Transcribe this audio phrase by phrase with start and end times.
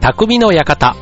[0.00, 0.96] 匠の館。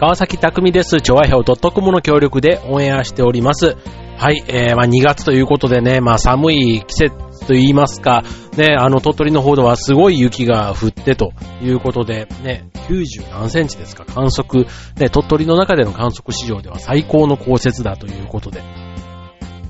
[0.00, 1.00] 川崎匠です。
[1.00, 3.76] 調和表 .com の協力でオンエアしております。
[4.16, 8.24] はい、えー、まあ2月ということでね、まあ寒い季節と言いますか、
[8.56, 14.66] ね、あの鳥取の方ではすごい雪が降ってということで、ね、90何センチですか、観測、
[14.96, 18.60] ね、鳥取の中での観測史上では最高の降雪だということで、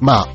[0.01, 0.29] まあ、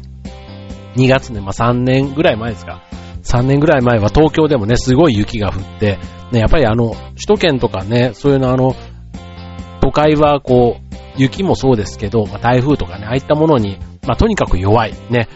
[0.96, 2.84] 2月ね、まあ3年ぐらい前ですか、
[3.28, 6.00] 3年ぐらい前は東京でもね、すごい雪が降って、
[6.32, 8.76] ね、やっぱりあの、首都圏とかね、そういうのあの、
[9.82, 14.94] 都会はこう、雪もそうですけど、まあ、台風とかね、ああいったものに、まあ、とにかく弱い。
[15.10, 15.28] ね。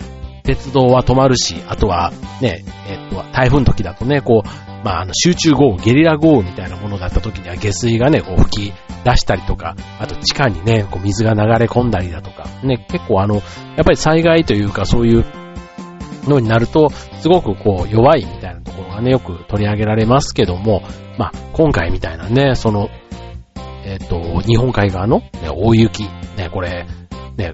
[0.43, 13.43] 鉄道は止まるし、あとは、ね、えっと、台風の時だとね、こう、まあ、あの、集中豪雨、ゲリラ豪雨みたいなものだった時には下水がね、こう吹き出したりとか、あと地下にね、こう水が流れ込んだりだとか、ね、結構あの、やっ
[13.83, 15.25] ぱり災害というかそういう
[16.23, 20.83] のになると、すごくこう弱いみたいなところがね、よく取り上げられますけども、
[21.17, 22.89] まあ、今回みたいなね、その、
[23.85, 26.85] えっ、と、日本海側の、ね、大雪、ね、これ、
[27.37, 27.53] ね、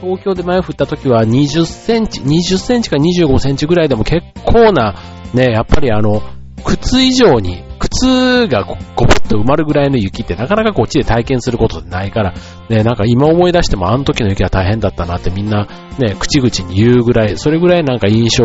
[0.00, 4.96] 東京で前降った時は20センチ、20センチか25センチぐらいでも結構な、
[5.32, 6.22] ね、やっぱりあの、
[6.64, 12.34] 靴以上に、靴がごごぼっと埋まるぐらいの雪ってなかなかこっちで体験することないから、
[12.68, 15.66] ね、なんか今思い出してもあの時の雪は大変だったなってみんな、
[15.98, 18.44] ね、口々に言うぐらい、それぐらいなんか印象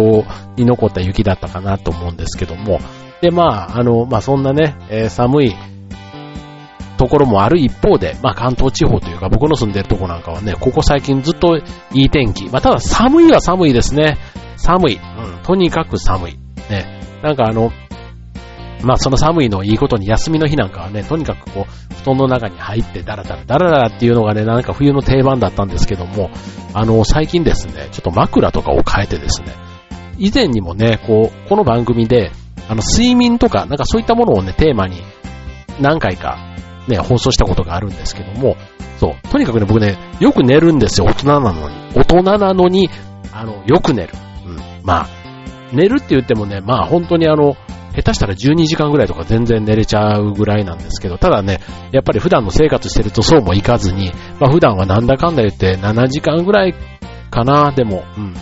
[0.55, 2.79] に残った雪だったかなと思うんですけども、
[3.21, 5.55] で、まあ、あの、まあ、そんなね、えー寒い
[6.97, 12.45] ところもある一方で、まあ関東地方というか僕の住んでるとこなんかはね、ここ最近ずっといい天気。
[12.49, 14.17] まあただ寒いは寒いですね。
[14.57, 14.95] 寒い。
[14.95, 15.43] うん。
[15.43, 16.33] とにかく寒い。
[16.69, 16.99] ね。
[17.21, 17.71] なんかあの、
[18.83, 26.29] まあその寒いのいいことに休みの日なんかはね、とにかくこう、布団の中に入ってダラダラダラダラっていうのがね、なんか冬の定番だったんですけども、
[26.73, 29.53] あの、最近ですね、ちょっと枕とかを変えてですね、
[30.17, 32.31] 以前にもね、こう、この番組で、
[32.69, 35.01] あの、睡眠とか、なんかそういったものをね、テーマに
[35.79, 36.37] 何回か
[36.87, 38.55] ね、放送したことがあるんですけども、
[38.97, 39.29] そう。
[39.29, 41.75] とにかくね、僕ね、よく寝るんですよ、大人なのに。
[41.95, 42.89] 大人なのに、
[43.33, 44.13] あの、よく寝る。
[44.45, 44.57] うん。
[44.83, 45.07] まあ、
[45.73, 47.55] 寝るって言ってもね、まあ本当にあの、
[47.97, 51.59] 下手したら12時間ぐらいとか全然寝れちゃうぐらいなんですけど、ただね、
[51.91, 56.75] やっぱり普段の生活してるとそうもいかずに、まあ普段はなんだかんだ言って7時間ぐらい
[57.31, 58.33] かな、でも、うん。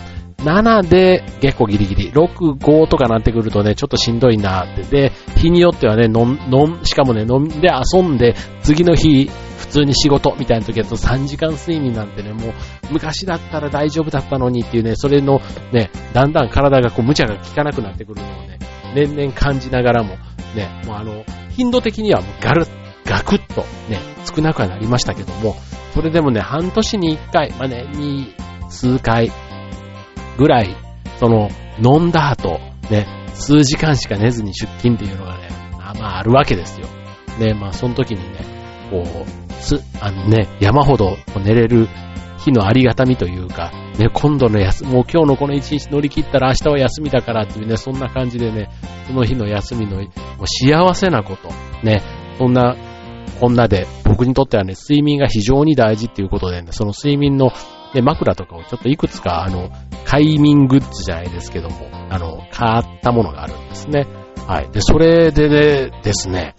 [0.44, 2.12] 7で結構ギリギリ。
[2.12, 4.82] 6、5とかなってくるとね、ちょっとしんどいなって。
[4.82, 12.52] で、日によってはね、飲ん、飲ん、しかもね、飲んで遊んで、次の日、普通に仕事みたいな時だと3時間睡眠なんてね、もう
[12.90, 15.40] 昔だったら大丈夫だったのにっていうね、それの
[15.72, 18.58] ね、だんだん体がこう無茶が効かなくなってくるのをね、
[18.96, 20.16] 年々感じながらも、
[20.54, 22.68] ね、もうあの、頻度的にはもうガルッ、
[23.04, 25.54] ガクッとね、少なくはなりましたけども、
[25.94, 28.34] それでもね、半年に1回、まあね、に、
[28.70, 29.30] 数回
[30.38, 30.74] ぐらい、
[31.20, 32.58] その、飲んだ後、
[32.90, 36.86] ね、数時間しか寝ずに出勤っていうのがね、まあまああるわけですよ。
[37.38, 38.38] ね、まあその時にね、
[38.90, 41.88] こう、す、あのね、山ほど寝れる
[42.46, 48.70] 日のありがたみというか、ね、今度の休もう今日のこの一日乗り切ったら明日は休みだからっていうね、そんな感じでね、
[49.06, 50.08] その日の休みの、もう
[50.46, 51.48] 幸せなこと、
[51.84, 52.02] ね、
[52.38, 52.76] そんな、
[53.40, 57.52] こんなで、僕にとってはね、睡眠が非常に大事っていうことでね、その睡眠の、
[57.94, 59.70] ね、枕とかをちょっといくつか、あの、
[60.04, 64.06] 快眠グッズじゃないですけども、あの、買ったものがあるんですね。
[64.46, 64.70] はい。
[64.70, 66.54] で、それでね、ですね、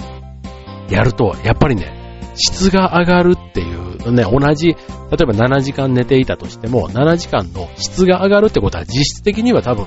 [0.89, 1.96] やると、やっぱりね、
[2.37, 4.77] 質が上がるっていう、ね、同じ、例え
[5.25, 9.85] ば7時間寝ていたとしても、7時間の質が上がるってことは実質的には多分、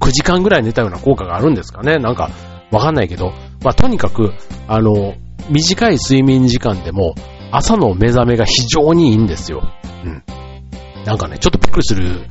[0.00, 1.98] 9時間ぐらい寝たような効果があるんですかね。
[1.98, 2.30] なんか、
[2.70, 3.32] わかんないけど、
[3.62, 4.32] まあ、とにかく、
[4.66, 5.14] あの、
[5.50, 7.14] 短い睡眠時間でも、
[7.50, 9.62] 朝の目覚めが非常にいいんですよ。
[10.04, 10.22] うん。
[11.04, 12.22] なんかね、ちょっとびっくりする、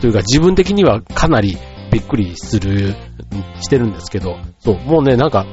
[0.00, 1.58] というか自分的にはかなり
[1.90, 2.94] びっくりする、
[3.60, 5.46] してるんですけど、そう、もうね、なんか、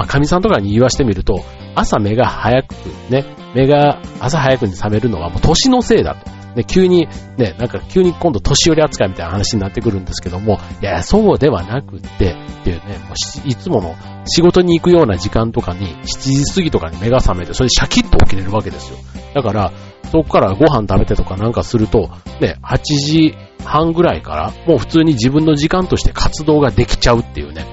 [0.00, 1.44] まあ、神さんとかに言わしてみると、
[1.74, 2.72] 朝目が早く、
[3.10, 6.30] ね、目が朝早くに覚めるのはもう年のせいだと。
[6.56, 7.06] ね、急に、
[7.36, 13.94] ね、なんか急に今度年寄り扱いみたいな話になってくるんですけども、いや、そうではなくって、っていうね、もういつもの
[14.24, 18.96] 仕事に行くような時間とかに、7時過ぎとかに目が覚めて、それでシャキッと起きれるわけですよ。
[19.34, 19.70] だから、
[20.04, 22.08] そこからご飯食べてとかなんかすると、
[22.40, 27.66] ね、8時半ぐらいから、もう普通に自分の時間として活動ができちゃうっていうね。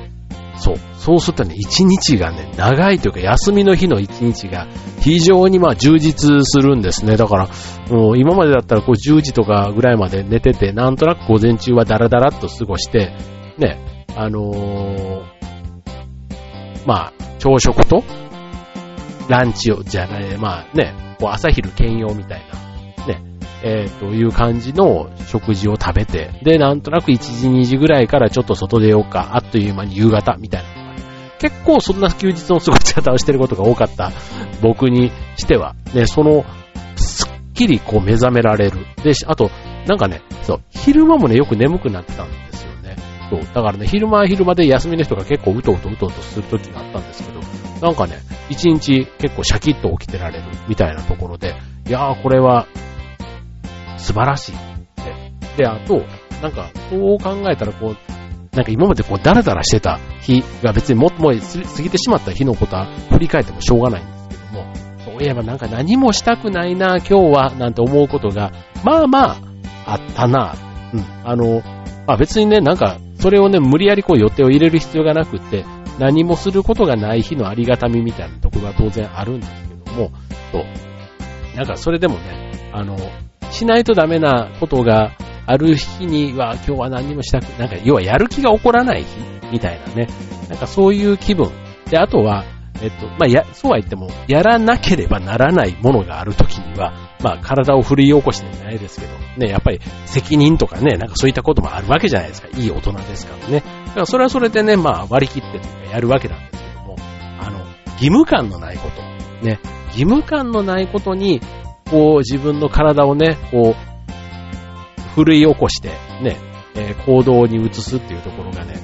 [0.57, 0.75] そう。
[1.07, 4.67] そうするとね、一日がね、長いというか、休みの日の一日が
[4.99, 7.15] 非常にまあ充実するんですね。
[7.15, 7.49] だから、
[7.89, 13.13] もう今までだったらこう10時とかぐらいまで寝てて、なんとなく午前中はダラダラっと過ごして、
[13.57, 15.21] ね、あのー
[16.85, 18.03] まあ、朝食と、
[19.29, 22.41] ランチを、じゃない、まあね、こう朝昼兼用みたい
[22.97, 23.21] な、ね、
[23.63, 30.76] えー、という感じの食事を食べて、で、なんとなく1時、2時ぐらいからちょっと外出ようか、あっという間に夕方みたいな、
[31.39, 34.11] 結構そんな休日の過ごし方をしてることが多かった
[34.61, 36.45] 僕にしては、ね、その、
[36.95, 38.85] すっきりこう目覚められる。
[39.03, 39.51] で、あと、
[39.87, 42.95] なんかね、そう、昼間もね、よく眠くなってたんですよね。
[43.29, 47.39] そう、だからね、昼間は昼間で休みの人が結構うとうとうとうとする時があったんですけど、
[47.81, 48.19] なんかね、
[48.49, 51.55] 一日結構シャキッと起きてられるみたいなところで、
[51.87, 52.67] いやーこれは
[53.97, 54.57] 素晴らしいっ
[55.55, 55.63] て。
[55.63, 56.03] で、あと、
[56.41, 58.16] なんか、そう考えたらこう、
[58.57, 64.73] なんか今までこうダラダラしてた日が別にももう過ぎてしまった日のことは振り返ってもしょうがないんですけども、
[65.05, 68.51] そういえばなんか何もしたくないな、今日は、なんて思うことが、
[68.83, 69.37] まあまあ、
[69.85, 70.55] あったな。
[70.91, 71.05] うん。
[71.23, 71.61] あの、
[72.07, 75.63] まあ別にね、なんか、それをね、無理やりこう予定を入れる必要がなくって、
[75.99, 79.51] 何もすることがない日のありがたみみたいなところは当然あるんです
[79.85, 80.11] けども、
[80.51, 80.63] そう。
[81.55, 82.97] なんかそれでもね、あの、
[83.51, 85.11] しないとダメなことが
[85.47, 89.07] ある日には今日は何もしたく、なんか要はやる気が起こらない日
[89.51, 90.07] みたいなね、
[90.49, 91.51] なんかそういう気分。
[91.89, 92.43] で、あとは、
[92.81, 102.49] えっと、まあ、や、そうは言っても、やらなければならないものがあるときには、まあ、体を振り起こしてないですけど、ね、やっぱり責任とかね、なんかそういったこともあるわけじゃないですか。
[102.55, 103.63] いい大人ですからね。
[103.87, 106.97] だからそれはそれでね、まあ、割り切ってというかやるわけなんですけども、
[107.39, 107.59] あの、
[107.93, 109.01] 義務感のないこと、
[109.45, 111.41] ね、義務感のないことに、
[111.89, 113.96] こう、自分の体をね、こう、
[115.17, 115.89] 振り起こして、
[116.21, 116.37] ね、
[116.75, 118.75] えー、行動に移すっていうところがね、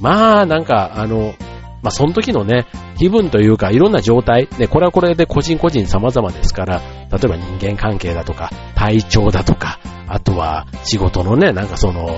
[0.00, 1.34] まあ、なんか、あの、
[1.82, 6.80] まあ、その時のね、気分というか、いろんな状態、ね、これはこれで個人個人様々ですから、
[7.10, 12.16] 例えば人間関係だとか、体調だとか、あとは仕事のね、なんかその、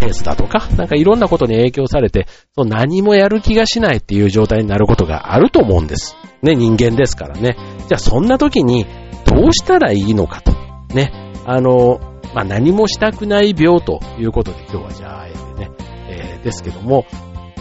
[0.00, 6.16] ペースだとか、なんかいろんなことに影響されて、その何もやる気がしないっていう状態になることがあると思うんです。
[6.40, 7.56] ね、人間ですからね。
[7.88, 8.86] じゃあそんな時に、
[9.26, 10.52] どうしたらいいのかと。
[10.94, 11.12] ね、
[11.44, 15.70] あの、まあ、何もしたくない病ということで今日はじゃあ、あえてね、
[16.08, 17.06] えー、ですけども、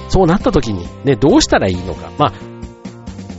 [0.09, 2.11] そうなった時にね、どうしたらいいのか。
[2.17, 2.33] まあ、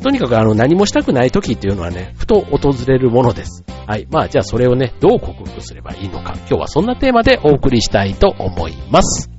[0.03, 3.65] とにかくあの何もしたくない時っていうのはね、ふと訪れるものです。
[3.87, 4.07] はい。
[4.11, 6.35] まあじゃあそれをね、どう克服すればいいのか。
[6.39, 9.31] 今日はそんなテーマでお送りしたいと思います。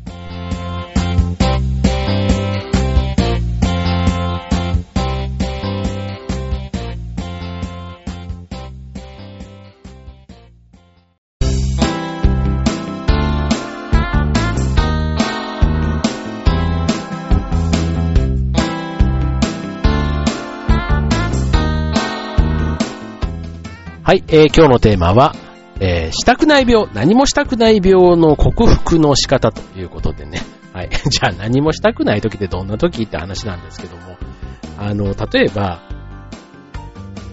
[24.06, 25.34] はい、えー、今日のテーマは、
[25.80, 30.42] えー、したくない病、何もしたくない病の克服の仕方ということでね。
[30.74, 30.90] はい。
[31.10, 34.18] じゃあ何もしたくない時ってどんな時って話なんですけども、
[34.78, 35.80] あの、例えば、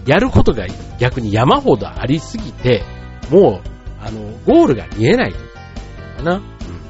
[0.05, 0.65] やることが
[0.97, 2.83] 逆に山ほどありすぎて、
[3.29, 3.69] もう、
[4.01, 6.35] あの、ゴールが見えないかな。
[6.35, 6.43] うん。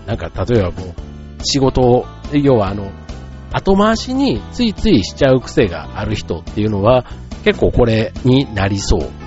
[0.05, 2.91] なんか、例えばもう、仕事を、要はあの、
[3.51, 7.03] 後回しについついしちゃう癖がある人っていうのは、
[7.43, 9.20] 結構これになりそう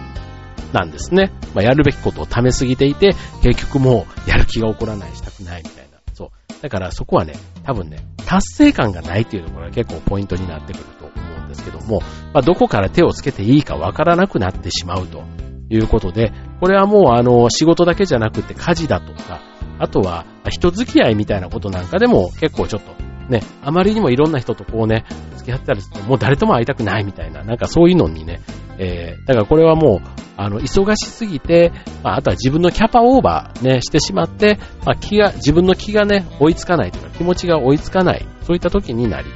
[0.75, 1.31] なんですね。
[1.55, 5.99] まあ、やるべきことを溜めすぎていて、結局もうやる気が起こらない、したくないみたいな。
[6.12, 6.62] そう。
[6.62, 12.00] だからそこはね、多分ね、達成感がないっていうところが結構ポイントになってくると思うんですけども、
[12.32, 15.23] まあ、どこから手をつけていいかわからなくなってしまうと
[15.71, 19.41] いうことで、これはもうあの、仕事だけじゃなくて家事だとか、
[19.79, 22.93] あとは人付き合いみたいなことなんかでも結構ちょっと
[23.28, 25.04] ね、あまりにもいろんな人とこうね、
[25.37, 28.40] 付き合ったりすると、もう誰とも会いたくないみたいな、なんかそういうのにね、
[28.78, 39.26] えー、だからこれはもう、あの、忙しすぎて、まあ、あとは自分のキャパオーバーね、してしまって、まあ、気が、自分の気がね、追いつかないというか、気持ちが追いつかない、そういった時になり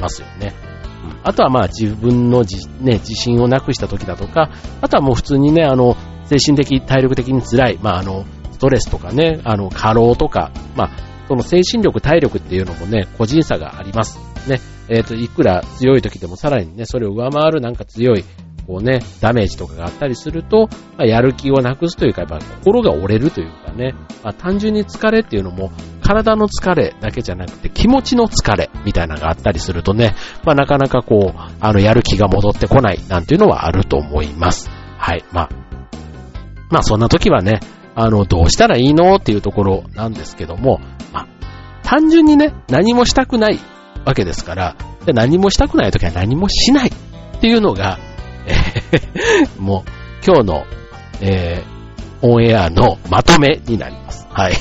[0.00, 0.54] ますよね。
[1.04, 4.50] うん、あとはまあ自分のじ、ね、自信をなくした時だとか、
[4.80, 10.90] あとはもう普通にね、あの、精神的、体力的に辛い、まああの、ストレスとかね、あの、過労とか、まあ、
[11.28, 14.18] その精神力、体力っていうのもね、個人差があります。
[14.48, 14.60] ね。
[14.88, 18.24] えっ、ー、と、いくら強い時でもさらにね、それを上回るなんか強い
[18.66, 25.70] こうね、ダメージとかがあったりすると、まあ、やる気をなくすというか、やっぱ心が折れるというかね、まあ、単純に疲れっていうのも、
[26.02, 30.14] 体の疲れだけじゃなくて気持ちの疲れみたいなのがあったりするとね、
[30.44, 34.70] まあ、なかなかこう、あの、やる気が戻ってこないなんていうのはあると思います。
[34.98, 35.24] はい。
[35.32, 35.48] まあ、
[36.70, 37.60] まあそんな時はね、
[37.94, 40.80] あの、どうしたらいいのっていうところなんですけども、
[41.12, 41.28] まあ、
[41.82, 43.60] 単純にね、何もしたくない
[44.04, 47.98] わけですから、で何もしたくない時は何もしないっていうのが、
[49.58, 49.90] もう、
[50.26, 50.64] 今日の、
[51.20, 54.26] えー、オンエアのまとめになります。
[54.30, 54.54] はい。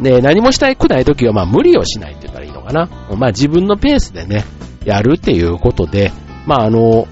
[0.00, 2.88] で、何もしたくないときは、まあ、無理をしないって言ったらいいのかな。
[3.16, 4.44] まあ、自分のペースでね、
[4.84, 6.12] やるっていうことで、
[6.46, 7.06] まあ、あの、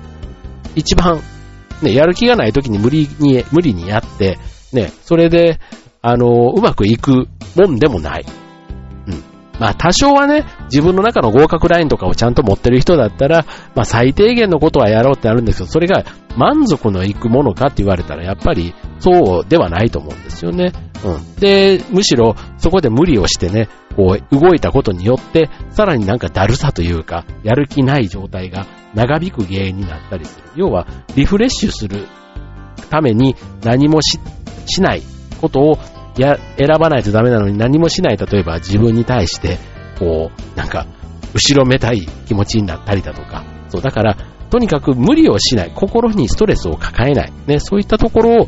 [0.75, 1.21] 一番、
[1.83, 4.39] ね、やる気がないときに無理に、無理にやって、
[4.73, 5.59] ね、それで、
[6.01, 8.25] あの、うまくいくもんでもない。
[9.07, 9.25] うん。
[9.61, 16.05] まあ多少はね、自分の中の合格ラインとかをちゃんと持ってる人だったら、まあ最低限のことはやろうってあるんですけど、それが
[16.37, 20.73] 満足のいくものかって言われたら、やっぱりそうではないと思うんですよね。
[21.05, 21.35] うん。
[21.37, 30.45] で、むしろそこで無理をしてね、こう動いたことによって、さらになんかだるさというか、やる気ない状態が長引く原因になったりする。
[30.57, 32.07] 要は、リフレッシュする
[32.91, 34.19] ために何もし、
[34.67, 35.03] しない
[35.41, 35.79] ことを
[36.21, 39.59] や、選ばないとダメなのに何もしない、例えば自分に対して、
[39.99, 40.87] こう、なんか、
[41.35, 44.17] 後ろめたい気持ちになったりだとか、そう、だから、
[44.51, 48.47] とにかく無理をしない、心にストレスを抱えない、ね、そういったところを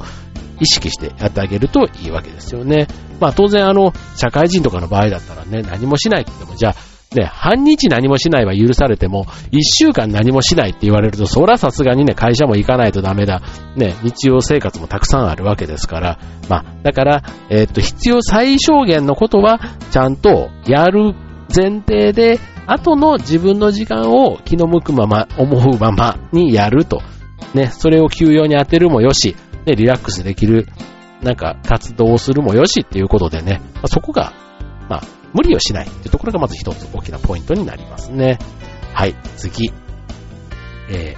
[0.60, 2.86] 意識してやってあげるといいわけですよね。
[3.20, 6.76] まあ当然あの、社会人とかの場合だったらね、何もしないって言っても、じゃあ、
[7.14, 13.42] ね、半日何もしないは許されても、一週間何もしないって言われると、そらさすがにね、会社も行かないとダメだ。
[13.76, 16.18] ね、日常生活もたくさんあるわけですから、
[16.48, 21.14] まあ、だから、え、っと、必要最小限のことは、ちゃんとやる
[21.54, 27.02] 前提で、後の自分の時間を気の向くまま、思うままにやると。
[27.54, 30.66] ね、それを休養に当てるもよし、ね、リラックスできる、
[31.22, 34.32] なんか、活動をするもよしっていうことでね、まあ、そこが、
[34.88, 35.02] まあ、
[35.34, 38.38] 無理をしないっていうところがまず一つ大きなポイントになりますね。
[38.94, 39.72] はい、次。
[40.88, 41.16] え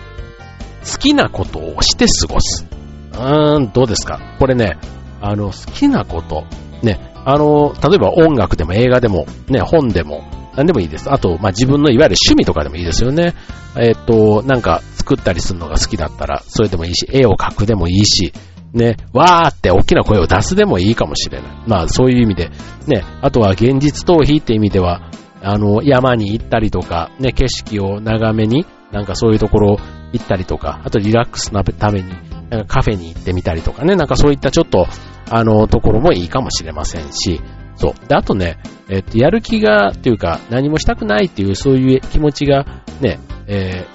[0.82, 2.66] ー、好きなことをして過ごす。
[3.12, 4.36] うーん、どうですか？
[4.38, 4.78] これね、
[5.20, 6.44] あの、好きなこと、
[6.82, 10.24] ね、あの、例えば音楽でも映画でも、ね、本でも、
[10.56, 11.12] 何でもいいです。
[11.12, 13.34] あと、まあ、自分のいわゆる趣味とかでもいいですよね。
[13.76, 18.32] えっ、ー、と、なんか作ったりするのが好きだったら、それでもいいし、絵を描くでもいいし、
[18.76, 21.50] ね、わーって大きな声を出すでもいいかもしれない。
[21.66, 22.50] まあそういう意味で、
[22.86, 25.10] ね、あとは現実逃避って意味では、
[25.42, 29.78] あの、山に行ったりとか、ね、景色を眺めに、なんかそういうところ
[30.12, 32.10] 行ったりとか、あとリラックスのために、
[32.50, 34.86] なんかカフェに行ってみたりとかね、なんかそういったちょっと、
[35.30, 37.40] あの、ところもいいかもしれませんし、
[37.76, 38.08] そう。
[38.08, 38.58] で、あとね、
[38.90, 42.66] えっと、やる気が、というか、何もしたくないっていう、そういう気持ちが、
[43.00, 43.86] ね、え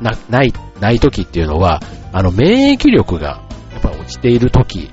[0.00, 1.80] ー、な、ない、ない時っていうのは、
[2.12, 3.42] あの、免疫力が
[3.82, 4.90] ぱ落ちている時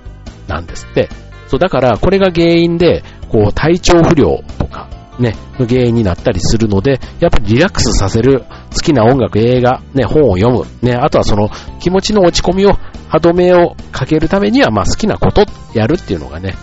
[0.48, 1.10] なんですって。
[1.48, 12.74] そう、だからこれが原因で、こう体調不良とか、ね、の原因になったりするので、やっぱりリラックスさせる好きな音楽、映画、ね、本を読む、ね、あとはその気持ちの落ち込みを、
[13.10, 16.55] 歯止めをかけるためには、まあ好きなことやるっていうのがね、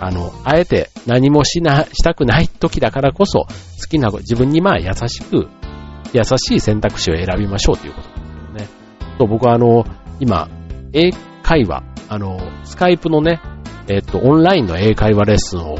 [0.00, 3.48] あの、あえて何もしな、したくない時だからこそ、好
[3.88, 5.48] きな、自分にまあ優しく、
[6.12, 8.68] 優しい選択肢を選びましょうということですよね。
[9.18, 9.86] と僕はあの、
[10.20, 10.48] 今、
[11.44, 13.40] 会話、あの、スカイプのね、
[13.86, 15.78] えっと、オンラインの英会話レッスンを、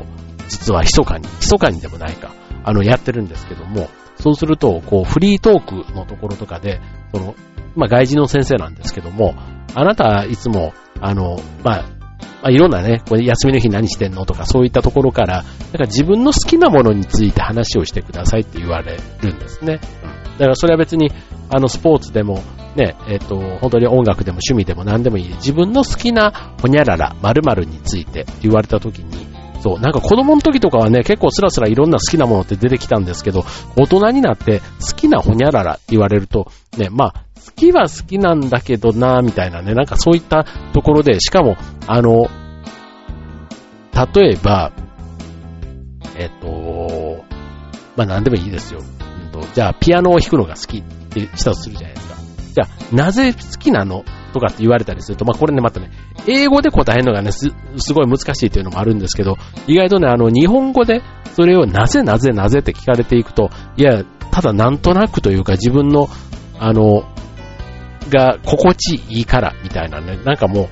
[0.49, 6.81] 実は密かに、密かにでもないか、あの、やってるんですけども、そうすると、こう、フリートークのところとかで、
[7.13, 7.35] その、
[7.75, 9.35] まあ、外人の先生なんですけども、
[9.75, 11.85] あなたいつも、あの、まあ、
[12.43, 19.81] まあ、いろんなね、これ休みの日何してんのとかそういったところから、なんか自分の好きなものについて話をしてくださいって言われるんですね。
[20.39, 21.11] だからそれは別に、
[21.51, 22.43] あの、スポーツでも、
[22.77, 25.29] ね、えっ、ー、と、本当に音楽でも趣味でも何でもいい。
[25.35, 29.27] 自分の好きなほにゃらら、〇〇についてって言われた時に、
[29.61, 33.45] そう、なんか子供の時とかはね、結構スラスラいろんな好きなものって出てきたんですけど、
[33.77, 42.29] 大人になって好きなほにゃららって言われると、ね、まあ、好きは好きなんだけどな、みたいなね、なんかそういったところで、しかも、あの、
[44.15, 44.73] 例えば、
[46.17, 47.25] えっ、と、
[47.97, 48.81] まあ何でもいいですよ。
[48.81, 52.15] うんと、じゃあ、ピアノを弾くのが好きってしたとするじゃないですか。
[52.55, 55.91] じゃあ、なぜ好きなのとかって言われたりすると、まあこれね、またね、
[56.27, 59.37] 英語で答えるのがね、す、すごい難しいというのもあるんですけど、
[59.67, 61.03] 意外とね、あの、日本語で
[61.35, 66.09] それをなぜなぜなぜって聞かれていくと、いや、ただなんとなくというか自分の、
[66.59, 67.05] あの、
[68.11, 70.69] が心地いいからみたいなね、なんかもう、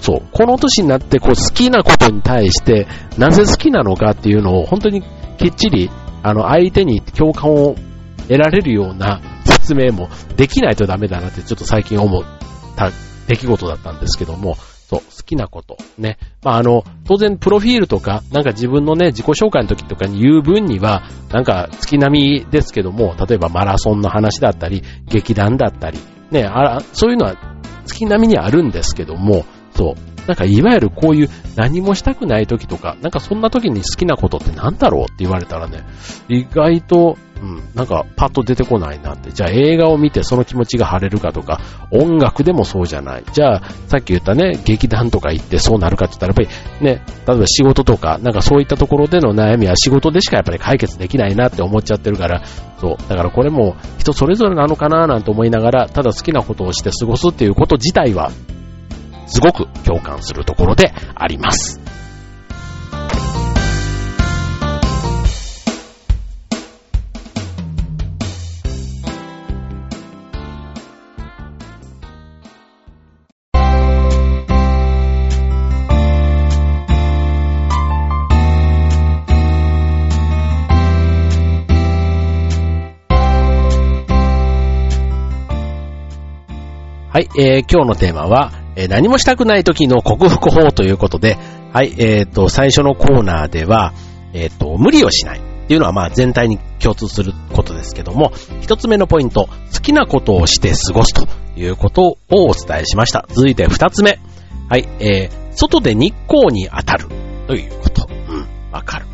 [0.00, 5.02] そう、この年になってこう好きなことに対して、なぜ好きなのかっていうのを本当に
[5.38, 5.90] きっちり、
[6.22, 7.74] あの、相手に共感を
[8.28, 12.22] 得られるような説明もできないとダメだなってちょっと最近思っ
[12.76, 12.90] た
[13.26, 14.56] 出来事だったんですけども、
[14.88, 15.76] そう、好きなこと。
[15.98, 16.16] ね。
[16.42, 25.98] まあ、あの、当然、プロフィールとか、なんか自分のね、自己紹介の時とかに言う分には、なんか月並みですけども、例えばマラソンの話だったり、劇団だったり、
[26.30, 27.36] ね、あらそういうのは
[27.86, 29.46] 月並みにあるんですけども、
[29.78, 30.18] そう。
[30.26, 35.84] なんかいわゆるこういう何もしたくない時とか、なんかそんな時に好きなことって何だろうって言われたらね、
[36.28, 39.30] 意外と、うん、なんかパッと出てこないなって。
[39.30, 43.24] じゃあ映画を見てその気持ちが晴れるかとか、音楽でもそうじゃない。
[43.32, 52.42] じゃあさっき言ったね、劇団とか行ってそうなるかって言ったらやっぱりね、例えば仕事とか、なんかそういったところでの悩みは仕事でしかやっぱり解決できないなって思っちゃってるから、
[52.80, 53.08] そう。
[53.08, 58.30] だからこれも人それぞれなのかななんて思いながら、ただ好きなことをして過ごすっていうこと自体は
[59.28, 61.80] すごく共感するところであります。
[87.18, 91.36] はい、えー、今日のテーマは、えー、何もしたくない時の克服法ということで、
[91.72, 93.92] はい、えっ、ー、と、最初のコーナーでは、
[94.32, 98.30] えっ、ー、と、無理をしないっていうのはまあ全体に共通することですけども、
[98.60, 103.26] 一つ目のポイント、好きなことをして過ごすということをお伝えしました。
[103.28, 104.20] 続いて二つ目、
[104.68, 107.08] はい、えー、外で日光に当たる
[107.48, 108.06] ということ。
[108.08, 109.06] うん、わかる。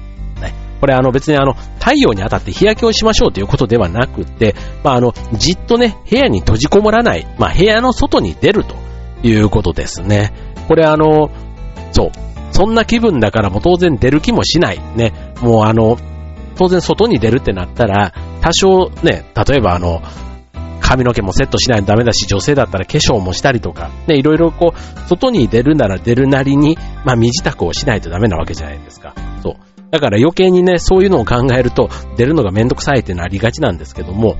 [0.43, 0.53] ね。
[0.79, 8.84] これあの別にあの、太陽に当たって日焼けをしましょうということではなくて、まああの、じっとね、部屋に閉じこもらない、まあ部屋の外に出ると
[9.29, 10.33] いうことですね。
[10.69, 11.31] これあの、
[11.93, 12.11] そう。
[12.53, 14.81] そんな気分だからもう当然出る気もしない。
[14.97, 15.13] ね。
[15.41, 15.99] もうあの、
[16.57, 20.03] 当然外に出るってなったら、多少ね、例えばあの、
[20.81, 29.15] 髪の毛もセットしないとダメだし、女性だったら化粧もしたりとか、ね、いろいろこう、外に出るなら出るなりに、まあ、身支度をしないとダメなわけじゃないですか。
[29.43, 29.55] そう。
[29.91, 34.37] だから余計にね、そういうのを考えると、出るのがめんどくさいってなりがちなんですけども、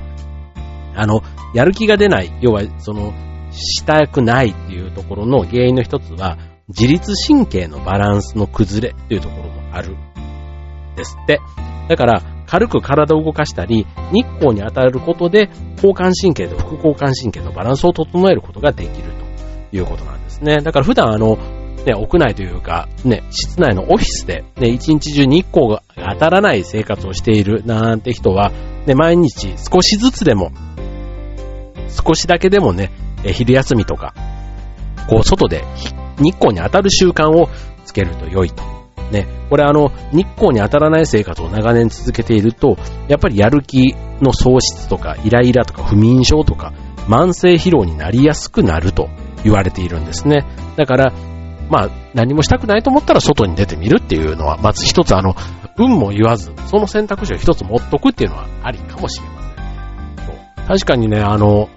[0.95, 1.23] あの、
[1.53, 3.13] やる気が出ない、要は、その、
[3.55, 6.37] したくないっていうところの原因の一つは、
[6.69, 9.95] 自律神経のバランスの崩れっていうところもある
[10.95, 11.39] ですって。
[11.89, 19.11] だから、軽く体を動かしたり、日光に当たることで、交感神経と副交感神経のバランスを整えることができる
[19.71, 20.57] ということなんですね。
[20.57, 21.37] だから普段あの、
[21.85, 28.51] ね、屋内というか、ね、室内のオフィスで、ね、一日中日光が当たらない生活をしているなんて人は、
[28.87, 30.51] ね、毎日少しずつでも、
[31.89, 32.91] 少しだけでもね、
[33.25, 34.13] え昼休みとか、
[35.09, 35.63] こう外で
[36.17, 37.49] 日光に当たる習慣を
[37.85, 38.75] つけると良いと
[39.11, 42.77] ね、これあの、日光に当たらない生活を長年続けていると、
[43.07, 46.73] やっぱりやる気の喪失とか、イライラとか、不眠症とか、
[47.07, 49.09] 慢性疲労になりやすくなると
[49.43, 50.45] 言われているんですね。
[50.75, 51.13] だから、
[51.69, 55.35] まあ、何もしたくないと思ったら外に出てみるっていうのは、まず一つあの、
[55.77, 60.67] 運も言わず、その選択肢を一つ持っとくっていうのはありかもしれません。
[60.67, 61.69] 確かにね、あの、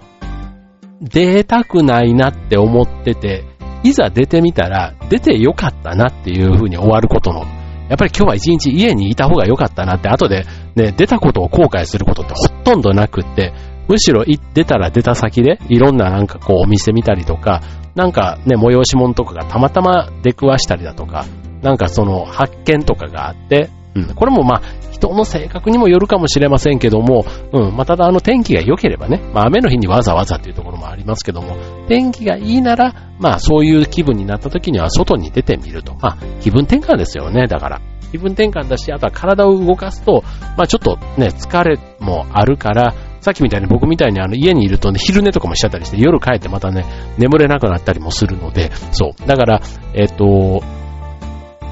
[1.01, 3.45] 出たくないなって思ってて、
[3.83, 7.45] いざ出てみたら、出てよかったなっていう風に終わることの、
[7.87, 13.53] やっぱり今日は一日家にいた方が良かったなって、後でね、出たことを後悔することってほとんどなくって、
[13.87, 17.61] むしろ出たら出た先で、いろんななんかこうお店見たりとか、
[17.95, 21.25] なんかね、催し物とかがたまたま出くわしたりだとか、
[21.61, 35.95] なんかその発見とかがあって、うん、これもまあ、人の性格にもよるかもしれませんけども、うん、まあ、ただあの天気が良ければね、まあ、雨の日にわざわざっていうところもありますけども、天気がいいなら、まあ、そういう気分になった時には外に出てみると。
[35.95, 37.81] まあ、気分転換ですよね、だから。
[38.11, 40.23] 気分転換だし、あとは体を動かすと、
[40.57, 46.85] まあ、ちょっとね、疲れもあるから、さっきみたいに僕みたいにあの家にいるとね、昼寝とかもしちゃったりして、夜帰ってまたね、
[47.17, 49.27] 眠れなくなったりもするので、そう。
[49.27, 49.61] だから、
[49.93, 50.63] えっ、と、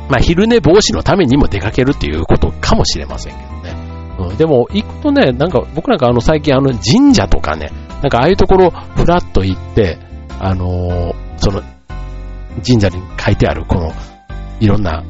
[0.10, 3.98] まあ、昼寝防止のためにも出かけるっていうことかもしれませんけどね。
[4.20, 9.98] うん、でも、行くとね、なんか、僕なんかあの、最近あの、神社とかね、なんかああいうところ、ふらっと行って、
[10.40, 11.62] あのー、その、
[12.66, 13.92] 神社に書いてある、この、
[14.60, 15.04] いろんな、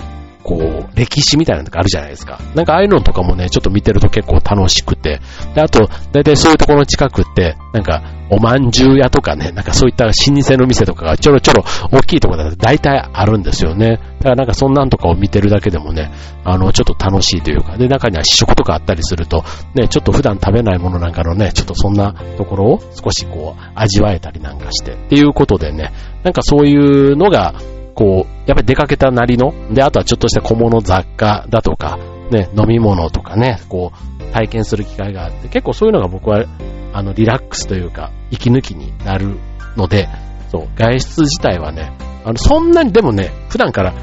[0.48, 2.40] こう、歴史みたいなのがあるじゃないですか。
[2.56, 5.20] なんかああいうのとかもね、ちょっと見てると結構楽しくて。
[5.54, 14.00] で、あと、だいたいそういうところの近くって、なんか、おまんじゅう屋とかね、 なんかそういった老舗の店とかがちょろちょろ大きいところだと大体あるんですよね。
[14.20, 16.12] だからなんかそんなんとかを見てるだけでもね、
[16.46, 19.44] あの、ちょっと楽しいというか、で、中には試食とかあったりすると、
[19.76, 25.92] ね、ちょっと普段食べないものなんかのね、ちょっとそんなところを少しこう、味わえたりなんかして、っていうことでね、
[26.24, 27.54] なんかそういうのが、
[27.98, 31.98] こう、やっぱり出かけたなりの、で、あとはちょっとした小物雑貨だとか、
[32.32, 36.46] ね、飲み物とかね、こう、体験する機会があって、結構そういうのが僕は、
[36.94, 39.38] あの、リラックスというか、息抜きになる
[39.76, 40.08] ので、
[40.52, 41.92] そう、外出自体はね、
[42.24, 43.94] あの、そんなにでもね、普段から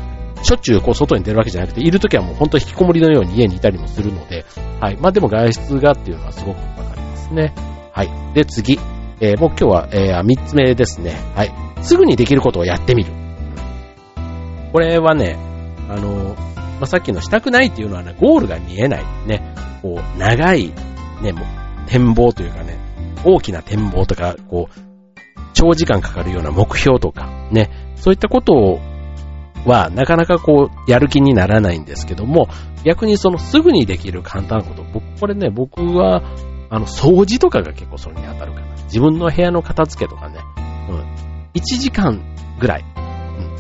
[0.42, 4.44] しょっちゅうこう外に出るわけじゃなくて、いるときはもう本当引きこもりのように家にいたりもするので、
[4.80, 4.96] はい。
[5.00, 7.54] まあでも外出がっていうのはすごくわかりますね。
[7.92, 8.10] はい。
[8.34, 8.78] で、次。
[9.20, 11.16] えー、もう今日は、えー、3つ目ですね。
[11.34, 11.52] はい。
[11.82, 13.23] すぐにできることをやってみる。
[14.74, 15.36] これはね、
[15.88, 19.04] あの、まあ、さっきのしたくないっていうのはね、ゴールが見えない。
[19.24, 20.72] ね、こう、長い、
[21.22, 22.76] ね、もう、展望というかね、
[23.24, 24.80] 大きな展望とか、こう、
[25.52, 28.80] 長時間かかるような目標とか、ね、そういったことを
[29.64, 32.48] は、なかなかこう、やる気にならないんですけども、
[32.84, 36.20] 逆にそのすぐにできる簡単なこと、僕、これね、僕は、
[36.68, 38.74] あの、掃除とかが結構それに当たるかな。
[38.86, 40.40] 自分の部屋の片付けとかね、
[40.90, 40.96] うん。
[41.54, 42.20] 1時間
[42.58, 42.84] ぐらい、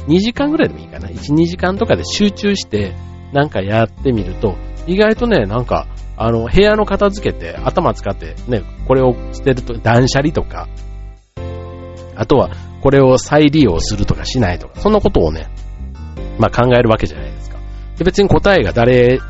[0.08, 1.08] 2時間ぐらいでもいいかな。
[1.08, 2.94] 1、2時間とかで集中して、
[3.32, 5.86] なんかやってみると、意外とね、なんか、
[6.16, 10.68] あの、部屋の片付けて、頭使って、ね、これを捨てると、断捨離とか、
[12.16, 15.48] あとは、これを再利用するとかしないとか、そんなことをね、
[16.38, 17.58] まあ考えるわけじゃないですか。
[17.96, 19.20] で別に答えが誰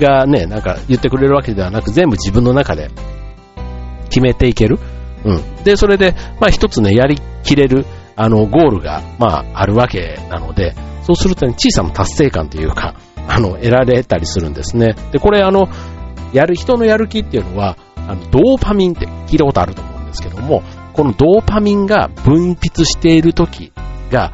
[0.00, 2.90] がね、なんか言ってくれるわけではなく、全部自分の中で
[4.08, 4.78] 決めていける。
[5.24, 5.64] うん。
[5.64, 7.84] で、それで、まあ一つね、やりきれる、
[8.16, 12.94] あの、ゴールが、まあ、あるわけなので、そうするとね、小さな達成感というか、
[13.28, 14.94] あの、得られたりするんですね。
[15.12, 15.68] で、これあの、
[16.32, 23.72] やる、人のやる気っていうのは、あの、ドーパミンって聞いたことあると思うんですけども、このドーパミンが分泌している時
[24.10, 24.32] が、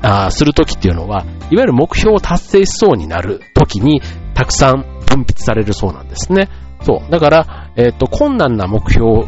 [0.00, 4.00] あする時っていうのは、いわゆる目標を達成しそうになる時に、
[4.34, 6.48] たくさん分泌されるそうなんですね。
[6.82, 7.10] そう。
[7.10, 9.24] だから、えっ、ー、と、困難な目標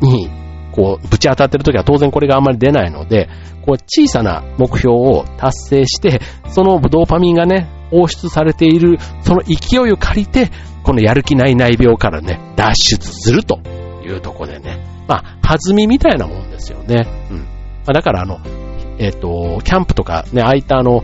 [0.00, 0.28] に、
[0.72, 3.28] こう、ぶち当たってる時は当然これがあんまり出ないので、
[3.64, 10.50] こう、小さな目標を達成して、そのドーパミンがね、放出されている、その勢いを借りて、
[10.82, 13.60] このやる気ない内病からね、脱出すると
[14.04, 17.06] いうとこでね、まあ、弾みみたいなもんですよね。
[17.30, 17.38] うん。
[17.38, 17.44] ま
[17.88, 18.38] あ、だからあの、
[18.98, 21.02] えっ、ー、と、キャンプとかね、ああいたあの、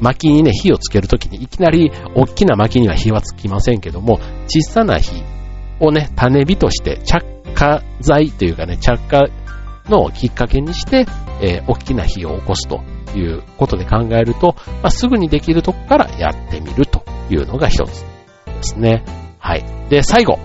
[0.00, 5.22] 薪にね、火をつけるときに、いきなり大きな薪には火はつきませんけども、小さな火
[5.80, 9.30] をね、種火として着火剤というかね、着火
[9.88, 11.06] のきっかけにして、
[11.40, 12.82] えー、大きな火を起こすと
[13.16, 18.04] いうことで考えると、まあ、すぐにできるとこからやってみるというのが一つ
[18.46, 19.04] ですね。
[19.38, 19.64] はい。
[19.88, 20.38] で、最後。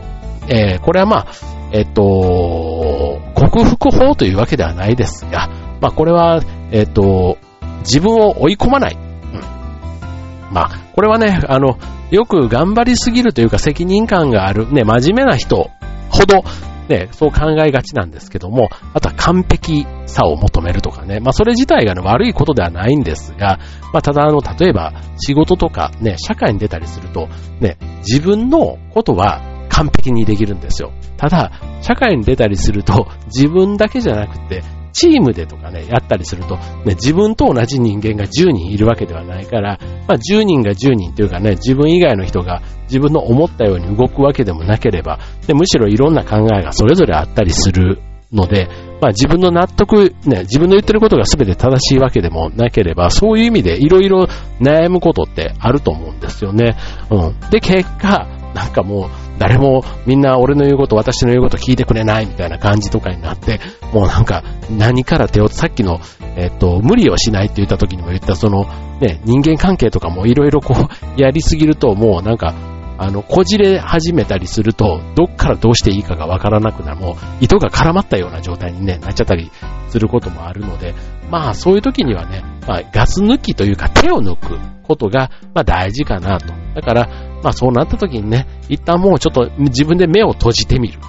[0.52, 1.28] えー、これはまあ、
[1.72, 5.48] えっと、克服法というわけではないですが、
[5.80, 6.42] まあこれは、
[6.72, 7.38] えっと、
[7.82, 8.96] 自分を追い込まない。
[8.96, 10.54] うん。
[10.54, 11.78] まあ、これはね、あの、
[12.10, 15.70] よく頑張りすぎるというか責任感がある、ね、真面目な人
[16.10, 16.44] ほど、
[16.90, 23.60] ね、そう考えがちなんですけども、あとは完璧さを求めるとかね、まあそれ自体が、ね、悪いことではないんですが、
[23.94, 27.30] まあただあの、例えば仕事とかね、社会に出たりすると、
[27.62, 30.92] ね、自分のことは完璧にできるんですよ。
[31.18, 48.68] ただ、社会に出たりすると、自分だけじゃなくて、チームでとかね、やったりすると、ね、自分と同じ人間が10人いるわけではないから、まあ10人が10人というかね、自分以外の人が自分の思ったように動くわけでもなければ、でむしろいろんな考えがそれぞれあったりするので、
[49.02, 54.28] まあ自分の納得、ね、自分の言ってることが全て正しいわけでもなければ、そういう意味でいろいろ
[54.60, 56.76] 悩むことってあると思うんですよね。
[57.10, 57.40] うん。
[57.50, 63.60] で、結果、なんかもう、誰もみんな俺の言うこと、私の言うこと聞いてくれないみたいな感じとかになって、
[63.94, 66.00] もうなんか何から手を、さっきの、
[66.36, 68.66] えっと、無理をしないって言った時にも言ったその、
[69.00, 70.88] ね、人間関係とかもいろいろこう、
[71.22, 72.54] やりすぎるともうなんか、
[73.02, 79.50] あの、こじれ始めたりすると、どっからどうしていいかがわからなくなる、もう、糸が絡まったような状態に、ね、なっちゃったり
[79.88, 80.94] することもあるので、
[81.32, 84.79] まあ、そういう時にはね、まあ、ガス抜きというか手を抜く。
[84.90, 86.52] ことが、まあ、大事かなと。
[86.74, 87.08] だから、
[87.44, 91.00] まあ、そうなった時にね、一旦もうちょっと自分で目を閉じてみる。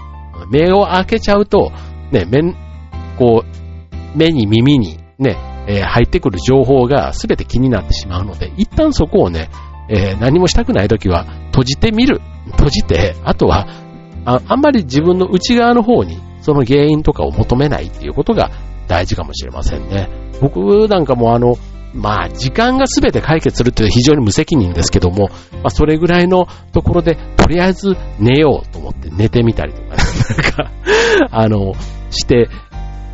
[0.50, 1.72] 目を開けちゃうと、
[2.12, 2.54] ね、目、
[3.18, 9.48] こう、目に耳にね、えー、入ってくる情報が全て気になってしまうので、一旦そこをね、
[9.88, 12.20] えー、何もしたくない時は閉じてみる。
[12.52, 13.66] 閉じて、あとは
[14.24, 18.50] あ、あんまり自分の内側の方にその原因とかを求めないっていうことが
[18.88, 20.08] 大事かもしれませんね。
[20.40, 21.56] 僕なんかもあの、
[21.94, 29.98] まあ、時間が全て解決するっていうのは非常に無責任ですけども、まあ、それぐらいのところで、とりあえず寝ようと思って寝てみたりとか、なん
[30.52, 30.70] か、
[31.30, 31.74] あの、
[32.10, 32.48] して、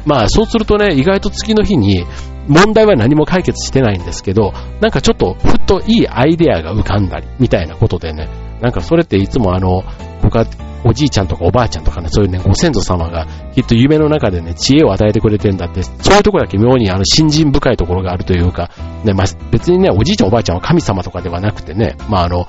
[0.05, 2.07] まあ、そうするとね、意外と次の日に、
[2.49, 8.29] 問題は何も解決してないんですけど、なんかちょっとふっといいアイデアが浮かんだり、みたいなことでね、
[8.61, 9.83] なんかそれっていつもあの、
[10.23, 10.47] 僕は
[10.87, 18.71] おじいちゃんとかおばあちゃんとかね、そういうね、ご先祖様がきっと夢の中でね、知恵を与えてくれてんだって、そういうとこだけ妙にあの、信心深いところがあるというか、
[19.05, 22.47] ね、まあ、別にね、おじいちゃんおばあちゃんは神様とかではなくてね、まああの、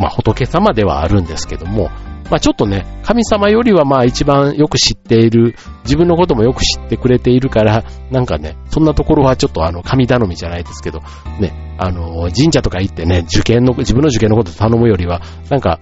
[0.00, 1.90] まあ仏様ではあるんですけども、
[2.30, 11.00] まあちょっとね、神様よりはまあ一番よく知っている、自分のこともよく知ってくれているから、なんかね、そんなところはちょっとあの、神頼みじゃないですけど、
[11.38, 15.78] ね、あの、神社とか行ってね、受験の、自分の受験のこと頼むよりは、なんか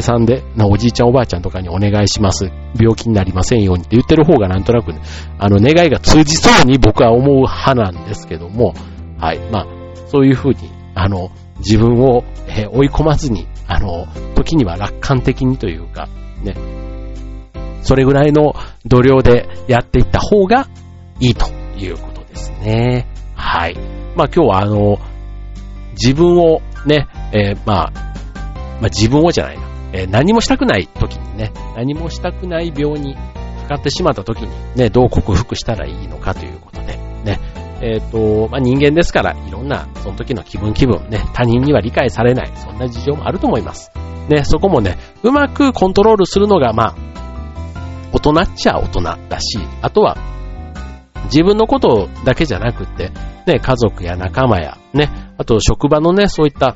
[0.00, 2.50] さんで、おじいちゃんおばあちゃんとかにお願いします。
[2.78, 5.00] 病気になりませんようにって言ってる方がなんとなくね、
[5.38, 8.74] あの、願いが通じそうに僕は思う派なんですけども、
[9.18, 9.66] はい、まあ、
[10.08, 10.56] そういうふうに、
[10.94, 16.08] あの、自分を、え追い込まずに、あの、時には楽観的にというか、
[16.42, 16.54] ね、
[17.82, 20.68] それぐらいの度量でやっていった方が
[21.20, 23.06] いいということですね。
[23.34, 23.76] はい。
[24.16, 24.98] まあ今日はあの、
[25.92, 27.92] 自分をね、えー、まあ、
[28.80, 33.14] まあ自分をじゃないな、えー、何もしたくない時にね、何もしたくない病に
[33.62, 37.40] かかってしまった時にね、どう克服したらいいのかということで、ね、
[37.80, 43.90] えっ、ー、と、まあ、人間ですから、いろんな、その時の気分気分、ね、他人には理解されない、そんな事情もあると思います。
[44.28, 46.96] ね、そこもね、うまくコントロールするのが、まあ、
[48.12, 50.16] 大人っちゃ大人だし、あとは、
[51.24, 53.10] 自分のことだけじゃなくって、
[53.46, 56.74] ね、家族や仲間や、ね、あと職場のね、そういった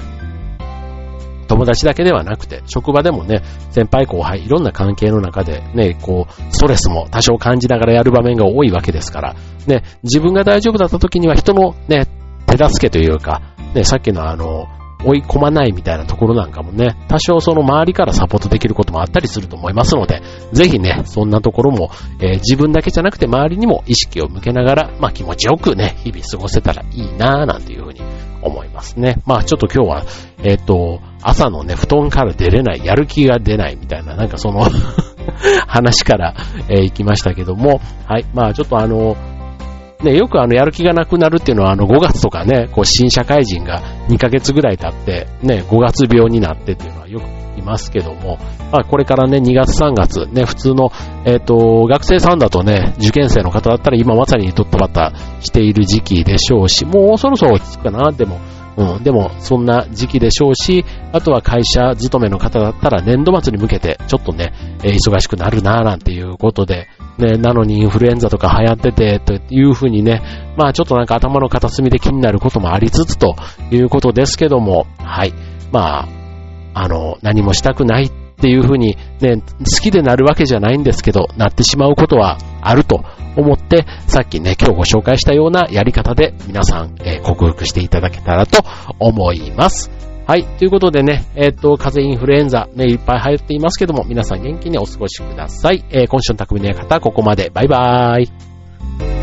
[1.47, 9.35] 友達だけではなくて、職場でもね、先輩後輩、いろんな関係の中でね、こう、ストレスも多少感じながらやる場面が多いわけですから、
[9.67, 12.07] ね、自分が大丈夫だった時には人のね、
[12.47, 13.43] 手助けというか、
[13.75, 14.67] ね、さっきのあの、
[15.05, 28.01] 追い込まないみたいなところなんかもね、多少その周りからサポートできることもあったりすると思いますので、ぜひね、そんなところも、えー、自分だけじゃなくて周りにも意識を向けながら、まあ気持ちよくね、日々過ごせたらいいなぁなんていうふうに
[28.47, 29.17] 思いますね。
[29.27, 30.05] まあちょっと今日は、
[30.43, 34.65] えっ、ー、と、朝のね、布団から出れない、やる気が出ないみたいな、なんかその
[35.67, 36.35] 話から、
[36.69, 39.17] えー、行きましたけども、はい、まあちょっとあの、
[40.03, 48.39] ね、よくあの、やる気がなくなるっていうのは、あの、5月とかね、こう、新社会人が2ヶ月ぐらい経って、ね、5月病になってっていうのはよく聞きますけども、
[48.73, 50.91] まあ、これからね、2月3月、ね、普通の、
[51.25, 58.39] えっ、ー、と、学生さんだとね、受験生の方だったら今まさにとっとばったしている時期でしょうし、もうそろそろ落ち着くかな、でも、
[58.77, 70.21] うん、でも、そんな時期でしょうし、あとは会社勤めの方だったら年度末に向けて、ちょっとね、えー、忙しくなるなぁなんていうことで、ね、なのにインフルエンザとか流行ってて、というふうにね、
[70.59, 73.35] まあちょっとなんか頭の片隅で気になることもありつつと
[73.71, 75.33] いうことですけども、はい。
[75.73, 76.16] まあ、
[76.79, 83.03] あの、何もしたくないっていうふうにね、好きでなるわけじゃないんですけど、なってしまうことはあると
[83.35, 88.63] 思って、さっきね、今日ご紹介したようなやり方で皆さん、えー、克服していただけたらと
[88.99, 89.91] 思います。
[90.27, 90.45] はい。
[90.45, 95.83] ということでね、えっ、と、風邪インフルエンザね、いっぱい流行っていますけども、皆さん元気にお過ごしください。
[95.91, 97.51] えー、今週の匠の館、ここまで。
[97.55, 99.16] バイバーイ。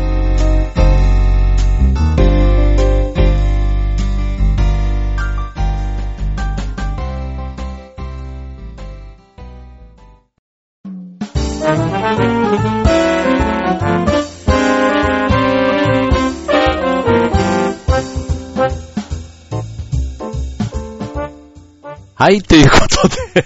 [22.16, 23.44] はい、ということで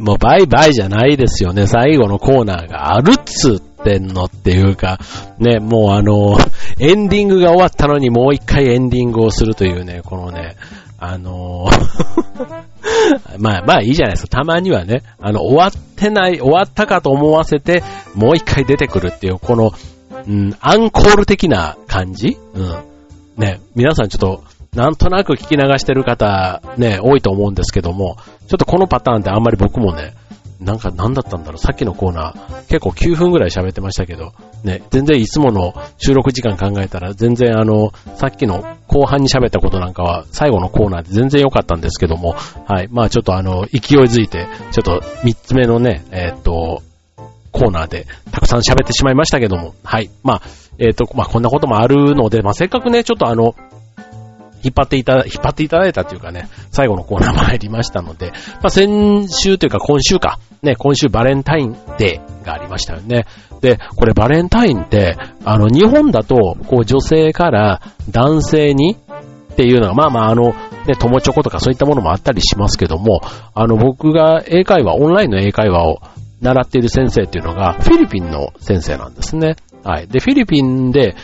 [0.00, 1.68] もうバイバイじゃないですよね。
[1.68, 4.98] 最後のコーナーがあるっつってんのっていうか、
[5.38, 6.38] ね、もうあの、
[6.80, 10.56] エンディングが終わったのにもう一回エンディングをするというね、このね、
[10.98, 12.64] あのー
[13.38, 14.38] まあまあいいじゃないですか。
[14.38, 17.82] たまにはね、あの、終わってない、終わったかと思わせて、
[18.14, 19.72] もう一回出てくるっていう、この、
[20.26, 22.36] うん、アンコール的な感じ？
[22.54, 22.74] うん。
[23.36, 28.16] ね、皆さんちょっと、なんとなく聞き流してる方、ね、多いと思うんですけども、
[28.48, 30.14] ちょっとこのパターンってあんまり僕もね、
[30.60, 34.32] なんか何だったんだろう、さっきのコーナー、結構9分ぐらい喋ってましたけど、
[34.64, 42.34] ね、全然いつもの収録時間考えたら、全然あの、さっきの後半に喋ったことなんかは、最後のコーナーで全然良かったんですけども、
[42.66, 46.82] はい、まあちょっとあの、勢いづいて、ちょっと3つ目のね、えー、っと、
[47.52, 50.42] コーナーでたくさん喋ってしまいましたけども、はい、まあ、
[50.78, 53.54] えー、っと、まあこんなこともあるので、まあせっかくね、ちょっとあの、
[54.66, 63.26] 引っ張っていただ、引っ張っていただいたというかね、最後のコーナーも入りましたので、まあ、先週というか今週か、ね、今週バレンタインデーがありましたよね。
[63.60, 68.96] で、これバレンタインって、あの、日本だと、こう女性から男性に
[69.52, 70.54] っていうのが、まあまああの、
[70.86, 73.20] ね、友チョコとかそういったものもあったりしますけども、
[73.54, 76.00] あの、僕が英会話、オンラインの英会話を
[76.40, 79.56] 習っている先生っていうのが、フィリピンの先生なんですね。
[79.82, 80.08] はい。
[80.08, 81.16] で、フィリピンで、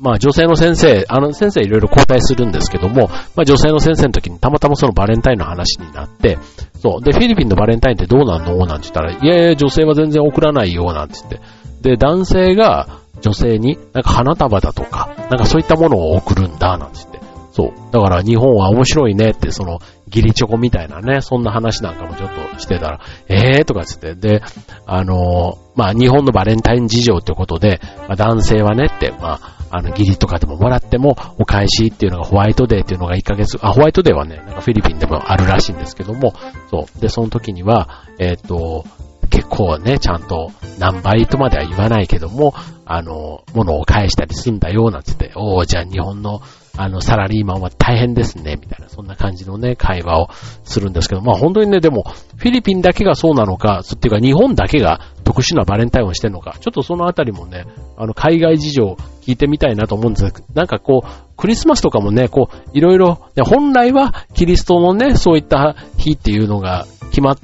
[0.00, 6.38] まあ女性の先生、あの先生いろいろ交代するんですけども、まあ女性の先生の時にたまたまそのバレンタインの話になって、
[6.80, 7.04] そう。
[7.04, 11.40] で、フィリピンのバレンタインってどうなんのなんて言ったら、いやいや、女性は全然送らないよ、なんて言って。
[11.82, 12.88] で、男性が
[13.20, 17.20] 女性になんか花束だとか、なんかそういったものを送るんだ、なんて言って。
[17.52, 17.92] そう。
[17.92, 24.42] だから日本は面白いねって、その、ギリチョコみたいなね、そんな話なんかもちょっとしてたら、えーとかつって、で、
[24.86, 36.34] あのー、まあ日本のバレンタイン事情ってことで、まあ、男性はねって、まあ、あの、ギリとかでももらっても、お返しっていうのがホワイトデーっていうのが1ヶ月、あ、ホワイトデーはね、なんかフィリピンでもあるらしいんですけども、
[36.70, 37.00] そう。
[37.00, 38.84] で、その時には、えっ、と、
[39.30, 42.52] 結構ね、ちゃんと何倍とまでは言わないけども、
[42.84, 46.40] あの、物を返したりすんだよ、なんつって、おー、じゃあ日本の
[46.76, 50.28] あの、サラリーマンは大変ですね、みたいな、そんな感じのね、会話を
[50.64, 52.04] するんですけど、まあ本当にね、でも、
[52.36, 57.64] フィリピンだけがそうなのか、っていうか日本だけが特殊なバレンタインをしてるのか、ちょっとそのあたりもね、
[57.96, 60.32] あの、海外事情聞いてみたいなと思うんです。
[60.32, 67.38] けど、なんかこう、クリスマスとかもね、こう、いろいろ、本来はキリストのね、そういった日っていうのが決まっ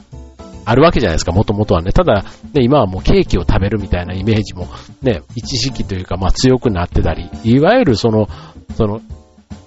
[0.64, 1.92] あるわけじゃないですか、もともとはね。
[1.92, 4.66] ただ、ね、今はもうケーキを食べるみたいなイメージも、
[5.00, 8.28] ね、一時期というか、まあ強くなってたり、いわゆるその、
[8.76, 9.00] その、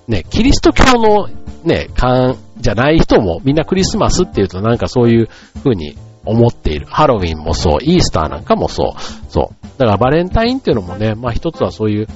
[0.10, 1.30] ね、キリスト教の
[1.64, 5.30] ね、感じゃない人もみんなクリスマスっていうとなんかそういう
[5.64, 5.96] 風に
[6.30, 6.86] 思っている。
[6.88, 9.02] ハロウィンもそう、イースターなんかもそう。
[9.30, 9.68] そう。
[9.78, 12.08] だからバレンタインっていうのもね、まあ一つはそういう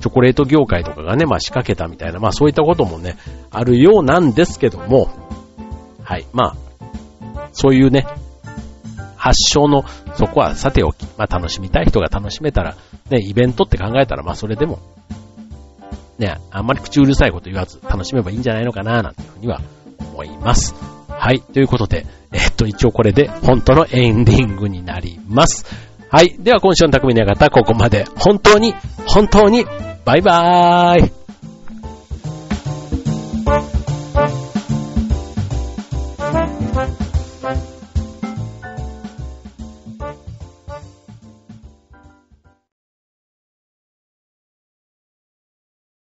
[0.00, 3.16] チョコレート業界とかがね、まあ仕掛けたみたいな、まあそういったこともね、
[3.50, 5.08] あるようなんですけども、
[6.02, 6.26] はい。
[6.32, 6.54] ま
[7.34, 8.06] あ、そういうね、
[9.16, 9.84] 発祥の、
[10.14, 12.76] そこはさておき、まあ楽しみたい人が楽しめたら、
[13.10, 14.78] ね、イベントって考えたら、まあそれでも、
[16.18, 19.60] ね、あんまり口うるさいこと言わず楽しめばいいんじゃないのかな、なんていうふうには
[20.12, 20.74] 思います。
[21.08, 21.40] はい。
[21.40, 25.64] ということで、えっと、一応これで本当のエンディングになります。
[26.10, 26.36] はい。
[26.38, 28.04] では今週の匠の方、ここまで。
[28.18, 28.74] 本当に、
[29.06, 29.64] 本当に、
[30.04, 31.12] バイバーイ。